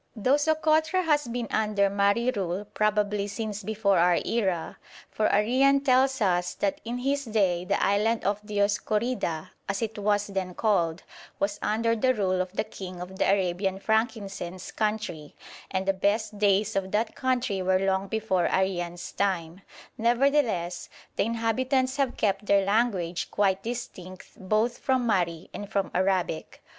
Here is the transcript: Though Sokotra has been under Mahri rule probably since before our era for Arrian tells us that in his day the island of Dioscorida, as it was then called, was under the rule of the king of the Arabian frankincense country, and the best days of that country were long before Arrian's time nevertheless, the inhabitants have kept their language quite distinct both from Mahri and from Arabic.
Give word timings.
Though 0.15 0.37
Sokotra 0.37 1.03
has 1.05 1.27
been 1.27 1.47
under 1.51 1.87
Mahri 1.87 2.31
rule 2.35 2.65
probably 2.65 3.27
since 3.27 3.61
before 3.61 3.99
our 3.99 4.17
era 4.25 4.77
for 5.11 5.27
Arrian 5.31 5.79
tells 5.81 6.19
us 6.21 6.55
that 6.55 6.81
in 6.83 6.97
his 6.97 7.23
day 7.25 7.65
the 7.65 7.79
island 7.85 8.23
of 8.25 8.41
Dioscorida, 8.43 9.51
as 9.69 9.83
it 9.83 9.99
was 9.99 10.25
then 10.25 10.55
called, 10.55 11.03
was 11.37 11.59
under 11.61 11.95
the 11.95 12.15
rule 12.15 12.41
of 12.41 12.51
the 12.53 12.63
king 12.63 12.99
of 12.99 13.19
the 13.19 13.29
Arabian 13.29 13.77
frankincense 13.79 14.71
country, 14.71 15.35
and 15.69 15.85
the 15.85 15.93
best 15.93 16.39
days 16.39 16.75
of 16.75 16.89
that 16.93 17.13
country 17.13 17.61
were 17.61 17.77
long 17.77 18.07
before 18.07 18.47
Arrian's 18.47 19.11
time 19.11 19.61
nevertheless, 19.99 20.89
the 21.15 21.25
inhabitants 21.25 21.97
have 21.97 22.17
kept 22.17 22.47
their 22.47 22.65
language 22.65 23.29
quite 23.29 23.61
distinct 23.61 24.29
both 24.35 24.79
from 24.79 25.05
Mahri 25.07 25.49
and 25.53 25.69
from 25.69 25.91
Arabic. 25.93 26.63